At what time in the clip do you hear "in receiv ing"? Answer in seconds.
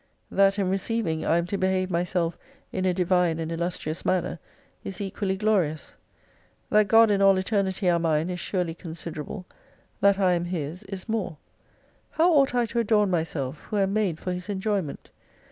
0.57-1.25